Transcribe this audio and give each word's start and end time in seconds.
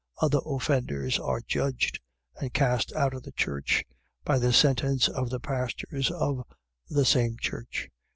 .Other 0.19 0.39
offenders 0.43 1.19
are 1.19 1.41
judged, 1.41 1.99
and 2.41 2.51
cast 2.51 2.91
out 2.93 3.13
of 3.13 3.21
the 3.21 3.33
church, 3.33 3.83
by 4.25 4.39
the 4.39 4.51
sentence 4.51 5.07
of 5.07 5.29
the 5.29 5.39
pastors 5.39 6.09
of 6.09 6.43
the 6.89 7.05
same 7.05 7.37
church. 7.39 7.87